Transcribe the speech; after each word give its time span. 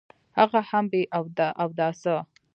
هغه 0.37 0.59
هم 0.69 0.85
بې 0.91 1.01
اوداسه. 1.63 2.15